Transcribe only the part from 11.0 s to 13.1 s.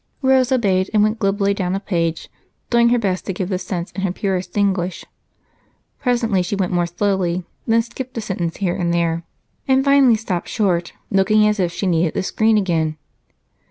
looking as if she needed a screen again.